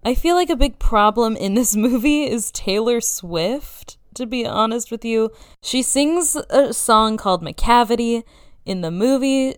[0.04, 4.90] I feel like a big problem in this movie is Taylor Swift, to be honest
[4.90, 5.30] with you.
[5.62, 8.24] She sings a song called Macavity
[8.64, 9.54] in the movie,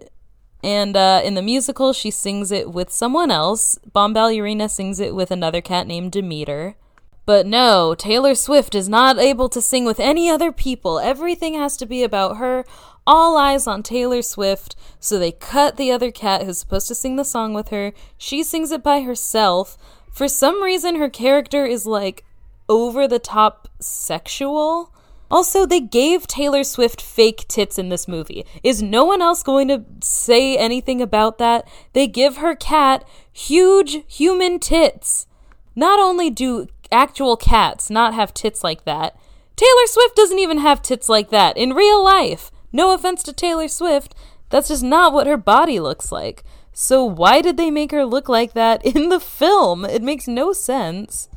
[0.63, 3.79] and uh, in the musical, she sings it with someone else.
[3.95, 6.77] Bombalurina sings it with another cat named Demeter.
[7.27, 10.99] But no, Taylor Swift is not able to sing with any other people.
[10.99, 12.65] Everything has to be about her.
[13.07, 14.77] All eyes on Taylor Swift.
[15.01, 17.93] So they cut the other cat who's supposed to sing the song with her.
[18.19, 19.79] She sings it by herself.
[20.13, 22.25] For some reason, her character is like
[22.69, 24.93] over the top sexual.
[25.31, 28.45] Also, they gave Taylor Swift fake tits in this movie.
[28.63, 31.67] Is no one else going to say anything about that?
[31.95, 35.27] They give her cat huge human tits.
[35.75, 39.19] Not only do actual cats not have tits like that.
[39.57, 42.51] Taylor Swift doesn't even have tits like that in real life.
[42.73, 44.15] No offense to Taylor Swift,
[44.51, 46.45] that's just not what her body looks like.
[46.73, 49.85] So why did they make her look like that in the film?
[49.85, 51.29] It makes no sense.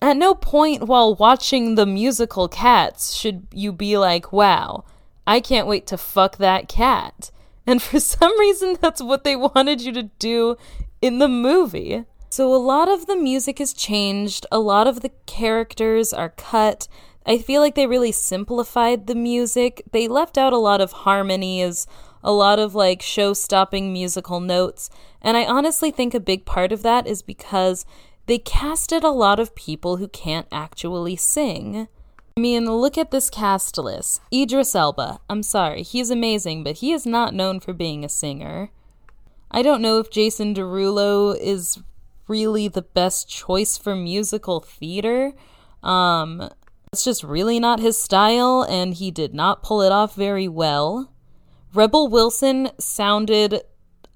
[0.00, 4.84] At no point while watching the musical Cats should you be like, wow,
[5.26, 7.30] I can't wait to fuck that cat.
[7.66, 10.56] And for some reason, that's what they wanted you to do
[11.00, 12.04] in the movie.
[12.32, 16.88] So, a lot of the music has changed, a lot of the characters are cut.
[17.26, 19.82] I feel like they really simplified the music.
[19.92, 21.86] They left out a lot of harmonies,
[22.24, 24.88] a lot of like show stopping musical notes.
[25.20, 27.84] And I honestly think a big part of that is because
[28.24, 31.86] they casted a lot of people who can't actually sing.
[32.38, 34.22] I mean, look at this cast list.
[34.32, 35.20] Idris Elba.
[35.28, 38.70] I'm sorry, he's amazing, but he is not known for being a singer.
[39.50, 41.78] I don't know if Jason Derulo is
[42.28, 45.32] really the best choice for musical theater.
[45.82, 46.50] Um,
[46.92, 51.12] it's just really not his style, and he did not pull it off very well.
[51.74, 53.62] Rebel Wilson sounded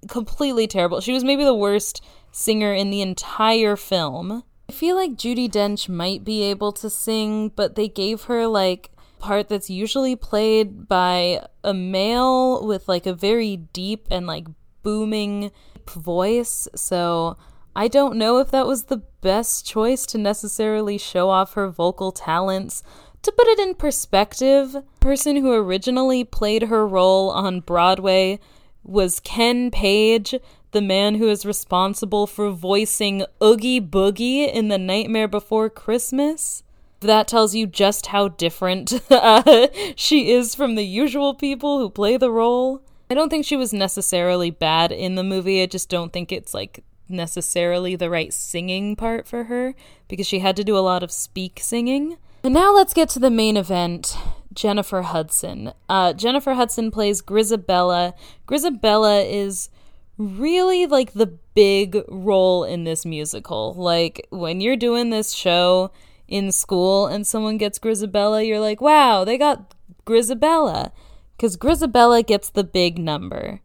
[0.09, 1.01] completely terrible.
[1.01, 4.43] She was maybe the worst singer in the entire film.
[4.69, 8.91] I feel like Judi Dench might be able to sing, but they gave her like
[9.19, 14.47] part that's usually played by a male with like a very deep and like
[14.83, 15.51] booming
[15.89, 16.69] voice.
[16.75, 17.37] So
[17.79, 22.11] I don't know if that was the best choice to necessarily show off her vocal
[22.11, 22.83] talents.
[23.21, 28.41] To put it in perspective, the person who originally played her role on Broadway
[28.83, 30.35] was Ken Page,
[30.71, 36.63] the man who is responsible for voicing Oogie Boogie in The Nightmare Before Christmas.
[37.01, 42.17] That tells you just how different uh, she is from the usual people who play
[42.17, 42.81] the role.
[43.11, 45.63] I don't think she was necessarily bad in the movie.
[45.63, 49.75] I just don't think it's like necessarily the right singing part for her
[50.09, 52.17] because she had to do a lot of speak singing.
[52.43, 54.17] And now let's get to the main event
[54.53, 55.73] Jennifer Hudson.
[55.89, 58.15] Uh, Jennifer Hudson plays Grizabella.
[58.47, 59.69] Grizabella is
[60.19, 63.75] really like the big role in this musical.
[63.75, 65.93] Like when you're doing this show
[66.29, 69.75] in school and someone gets Grizabella, you're like, wow, they got
[70.07, 70.93] Grizabella.
[71.37, 73.61] Because Grizabella gets the big number.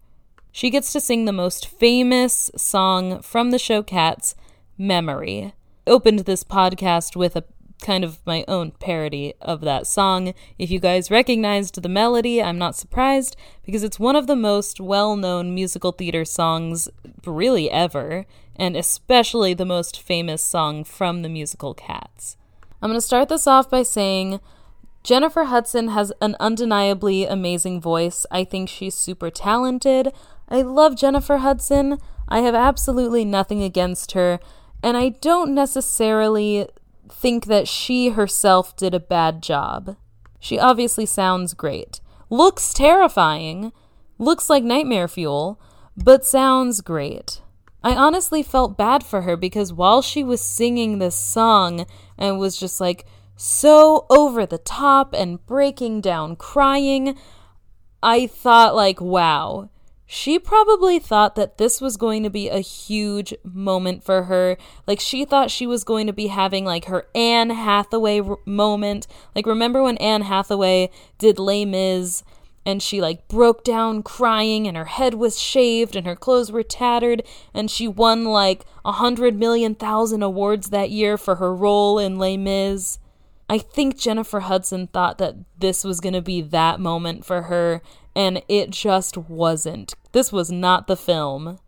[0.52, 4.36] She gets to sing the most famous song from the show Cats,
[4.78, 5.54] Memory.
[5.88, 7.46] Opened this podcast with a
[7.82, 10.34] kind of my own parody of that song.
[10.60, 14.82] If you guys recognized the melody, I'm not surprised because it's one of the most
[14.82, 16.90] well known musical theater songs,
[17.26, 18.26] really ever,
[18.56, 22.36] and especially the most famous song from the musical Cats.
[22.82, 24.42] I'm going to start this off by saying
[25.04, 28.26] Jennifer Hudson has an undeniably amazing voice.
[28.30, 30.12] I think she's super talented.
[30.52, 31.98] I love Jennifer Hudson.
[32.28, 34.40] I have absolutely nothing against her,
[34.84, 36.68] and I don't necessarily
[37.10, 39.96] think that she herself did a bad job.
[40.40, 42.02] She obviously sounds great.
[42.30, 43.72] Looks terrifying.
[44.18, 45.58] Looks like nightmare fuel,
[45.96, 47.42] but sounds great.
[47.82, 51.86] I honestly felt bad for her because while she was singing this song
[52.18, 53.06] and was just like
[53.38, 57.18] so over the top and breaking down crying,
[58.04, 59.71] I thought, like, wow,
[60.14, 64.58] she probably thought that this was going to be a huge moment for her.
[64.86, 69.08] Like, she thought she was going to be having, like, her Anne Hathaway r- moment.
[69.34, 72.26] Like, remember when Anne Hathaway did Les Mis
[72.66, 76.62] and she, like, broke down crying and her head was shaved and her clothes were
[76.62, 81.98] tattered and she won, like, a hundred million thousand awards that year for her role
[81.98, 83.00] in Les Mis?
[83.50, 87.82] I think Jennifer Hudson thought that this was going to be that moment for her,
[88.16, 89.94] and it just wasn't.
[90.12, 91.60] This was not the film.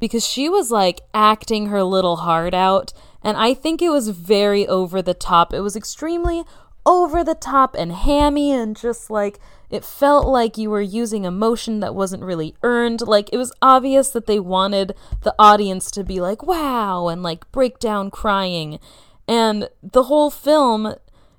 [0.00, 2.92] Because she was like acting her little heart out,
[3.22, 5.52] and I think it was very over the top.
[5.52, 6.44] It was extremely
[6.86, 9.40] over the top and hammy, and just like
[9.70, 13.00] it felt like you were using emotion that wasn't really earned.
[13.02, 14.94] Like it was obvious that they wanted
[15.24, 18.78] the audience to be like, wow, and like break down crying.
[19.26, 20.94] And the whole film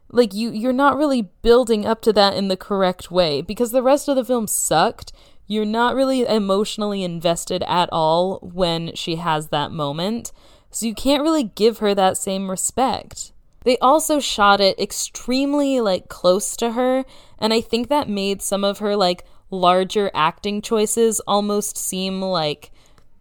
[0.10, 3.41] like you you're not really building up to that in the correct way.
[3.41, 5.12] Because the rest of the film sucked
[5.47, 10.32] you're not really emotionally invested at all when she has that moment.
[10.70, 13.34] So you can't really give her that same respect.
[13.64, 17.03] They also shot it extremely like close to her
[17.38, 22.72] and i think that made some of her like larger acting choices almost seem like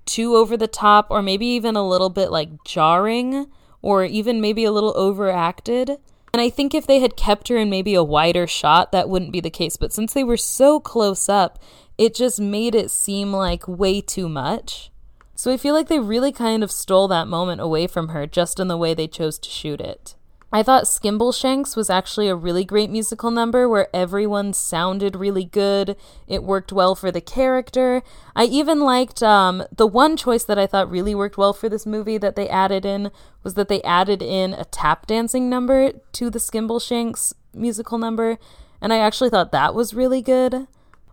[0.05, 3.47] too over the top or maybe even a little bit like jarring
[3.83, 5.99] or even maybe a little overacted
[6.33, 9.33] and I think if they had kept her in maybe a wider shot, that wouldn't
[9.33, 9.77] be the case.
[9.77, 11.59] But since they were so close up,
[11.97, 14.91] it just made it seem like way too much.
[15.35, 18.59] So I feel like they really kind of stole that moment away from her just
[18.59, 20.17] in the way they chose to shoot it.
[20.51, 25.95] I thought Skimbleshanks was actually a really great musical number where everyone sounded really good.
[26.27, 28.03] It worked well for the character.
[28.35, 31.85] I even liked um, the one choice that I thought really worked well for this
[31.85, 33.11] movie that they added in
[33.43, 38.39] was that they added in a tap dancing number to the Skimbleshanks musical number,
[38.81, 40.67] and I actually thought that was really good.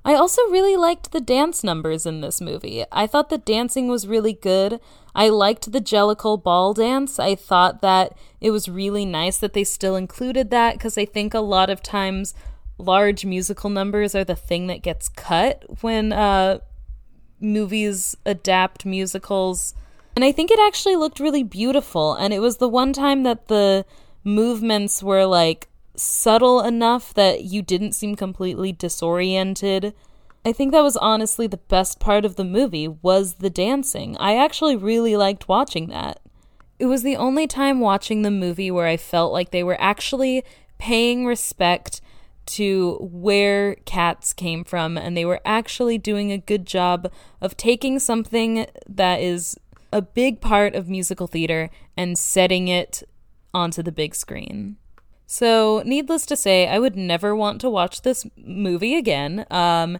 [0.05, 2.85] I also really liked the dance numbers in this movie.
[2.91, 4.79] I thought the dancing was really good.
[5.15, 7.17] I liked the Jellicle ball dance.
[7.17, 11.33] I thought that it was really nice that they still included that because I think
[11.33, 12.35] a lot of times
[12.77, 16.59] large musical numbers are the thing that gets cut when uh,
[17.39, 19.73] movies adapt musicals.
[20.15, 22.13] And I think it actually looked really beautiful.
[22.13, 23.85] And it was the one time that the
[24.23, 25.67] movements were like
[25.99, 29.93] subtle enough that you didn't seem completely disoriented.
[30.45, 34.15] I think that was honestly the best part of the movie was the dancing.
[34.17, 36.19] I actually really liked watching that.
[36.77, 40.43] It was the only time watching the movie where I felt like they were actually
[40.77, 42.01] paying respect
[42.45, 47.97] to where cats came from and they were actually doing a good job of taking
[47.97, 49.57] something that is
[49.91, 53.01] a big part of musical theater and setting it
[53.53, 54.77] onto the big screen.
[55.27, 59.45] So, needless to say, I would never want to watch this movie again.
[59.49, 59.97] Um,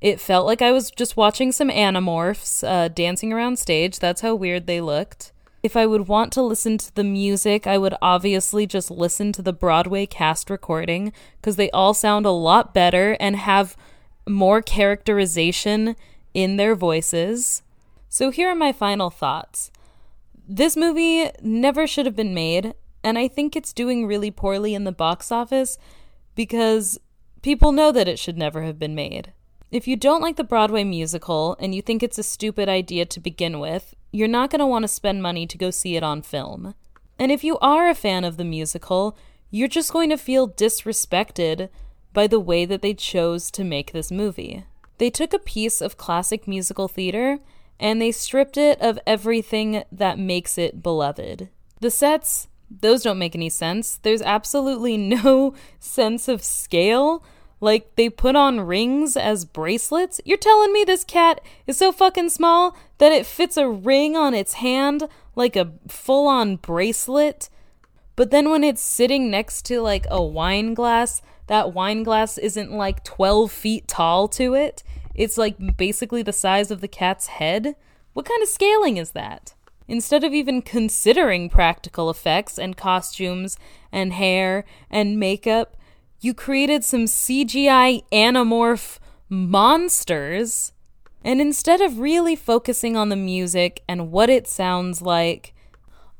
[0.00, 3.98] it felt like I was just watching some animorphs uh, dancing around stage.
[3.98, 5.32] That's how weird they looked.
[5.62, 9.42] If I would want to listen to the music, I would obviously just listen to
[9.42, 13.76] the Broadway cast recording because they all sound a lot better and have
[14.26, 15.96] more characterization
[16.32, 17.62] in their voices.
[18.08, 19.70] So, here are my final thoughts.
[20.48, 24.84] This movie never should have been made, and I think it's doing really poorly in
[24.84, 25.78] the box office
[26.34, 26.98] because
[27.42, 29.32] people know that it should never have been made.
[29.70, 33.20] If you don't like the Broadway musical and you think it's a stupid idea to
[33.20, 36.22] begin with, you're not going to want to spend money to go see it on
[36.22, 36.74] film.
[37.18, 39.16] And if you are a fan of the musical,
[39.50, 41.68] you're just going to feel disrespected
[42.12, 44.64] by the way that they chose to make this movie.
[44.98, 47.38] They took a piece of classic musical theater
[47.78, 51.48] and they stripped it of everything that makes it beloved.
[51.80, 53.96] The sets, those don't make any sense.
[53.96, 57.24] There's absolutely no sense of scale.
[57.62, 60.20] Like, they put on rings as bracelets?
[60.24, 64.32] You're telling me this cat is so fucking small that it fits a ring on
[64.32, 67.50] its hand like a full on bracelet?
[68.16, 72.72] But then when it's sitting next to like a wine glass, that wine glass isn't
[72.72, 74.82] like 12 feet tall to it.
[75.14, 77.76] It's like basically the size of the cat's head.
[78.12, 79.54] What kind of scaling is that?
[79.90, 83.58] Instead of even considering practical effects and costumes
[83.90, 85.76] and hair and makeup,
[86.20, 90.72] you created some CGI anamorph monsters.
[91.24, 95.54] And instead of really focusing on the music and what it sounds like,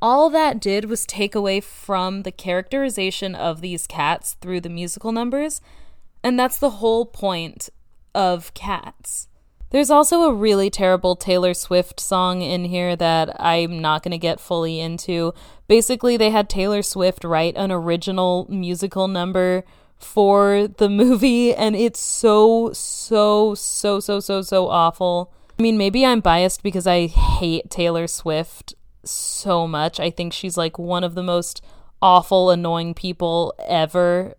[0.02, 5.12] all that did was take away from the characterization of these cats through the musical
[5.12, 5.60] numbers.
[6.24, 7.68] And that's the whole point
[8.16, 9.28] of cats.
[9.70, 14.18] There's also a really terrible Taylor Swift song in here that I'm not going to
[14.18, 15.32] get fully into.
[15.68, 19.64] Basically, they had Taylor Swift write an original musical number
[19.96, 25.32] for the movie, and it's so, so, so, so, so, so awful.
[25.56, 30.00] I mean, maybe I'm biased because I hate Taylor Swift so much.
[30.00, 31.62] I think she's like one of the most
[32.02, 34.34] awful, annoying people ever.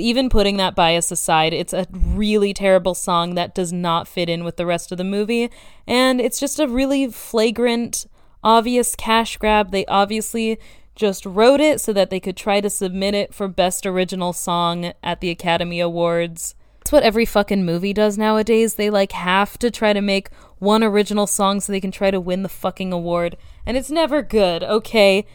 [0.00, 4.44] Even putting that bias aside, it's a really terrible song that does not fit in
[4.44, 5.50] with the rest of the movie.
[5.86, 8.06] And it's just a really flagrant,
[8.42, 9.70] obvious cash grab.
[9.70, 10.58] They obviously
[10.94, 14.92] just wrote it so that they could try to submit it for Best Original Song
[15.02, 16.54] at the Academy Awards.
[16.78, 18.74] That's what every fucking movie does nowadays.
[18.74, 22.20] They like have to try to make one original song so they can try to
[22.20, 23.36] win the fucking award.
[23.66, 25.26] And it's never good, okay?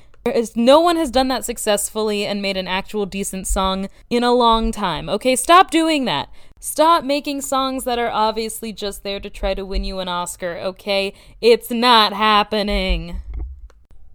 [0.56, 4.72] No one has done that successfully and made an actual decent song in a long
[4.72, 5.10] time.
[5.10, 6.30] Okay, stop doing that.
[6.60, 10.58] Stop making songs that are obviously just there to try to win you an Oscar,
[10.58, 11.12] okay?
[11.42, 13.22] It's not happening.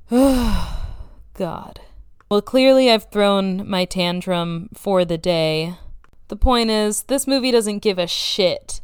[0.11, 1.81] God.
[2.29, 5.75] Well, clearly I've thrown my tantrum for the day.
[6.29, 8.81] The point is, this movie doesn't give a shit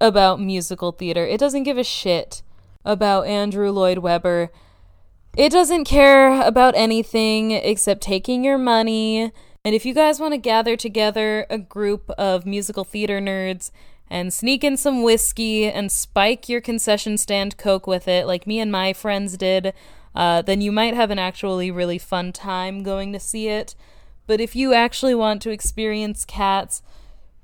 [0.00, 1.24] about musical theater.
[1.24, 2.42] It doesn't give a shit
[2.84, 4.50] about Andrew Lloyd Webber
[5.36, 9.30] it doesn't care about anything except taking your money.
[9.64, 13.70] And if you guys want to gather together a group of musical theater nerds
[14.08, 18.60] and sneak in some whiskey and spike your concession stand Coke with it, like me
[18.60, 19.74] and my friends did,
[20.14, 23.74] uh, then you might have an actually really fun time going to see it.
[24.26, 26.82] But if you actually want to experience cats,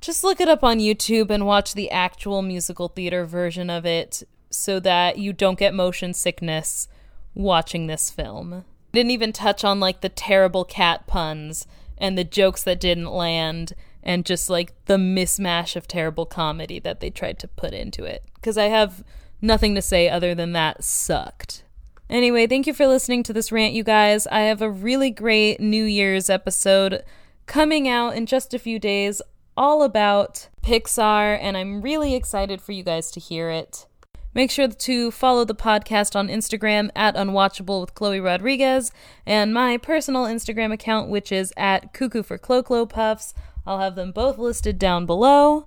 [0.00, 4.22] just look it up on YouTube and watch the actual musical theater version of it
[4.48, 6.88] so that you don't get motion sickness
[7.34, 8.64] watching this film.
[8.92, 11.66] Didn't even touch on like the terrible cat puns
[11.98, 17.00] and the jokes that didn't land and just like the mismatch of terrible comedy that
[17.00, 18.24] they tried to put into it.
[18.34, 19.04] Because I have
[19.40, 21.64] nothing to say other than that sucked.
[22.10, 24.26] Anyway, thank you for listening to this rant, you guys.
[24.26, 27.02] I have a really great New Year's episode
[27.46, 29.22] coming out in just a few days,
[29.56, 33.86] all about Pixar, and I'm really excited for you guys to hear it.
[34.34, 38.90] Make sure to follow the podcast on Instagram at Unwatchable with Chloe Rodriguez
[39.26, 43.34] and my personal Instagram account, which is at Cuckoo for Clo Puffs.
[43.66, 45.66] I'll have them both listed down below.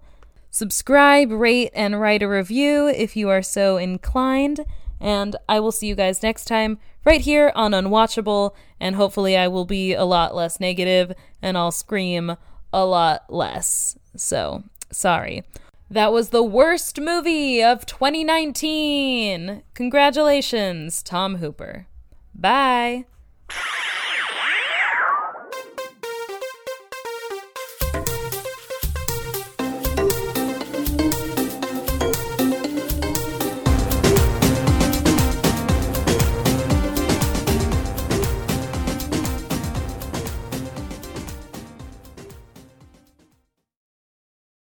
[0.50, 4.66] Subscribe, rate, and write a review if you are so inclined.
[5.00, 8.56] And I will see you guys next time right here on Unwatchable.
[8.80, 12.38] And hopefully, I will be a lot less negative and I'll scream
[12.74, 13.98] a lot less.
[14.16, 15.44] So, sorry.
[15.90, 19.62] That was the worst movie of 2019.
[19.76, 21.88] Congratulations, Tom Hooper.
[22.34, 23.06] Bye.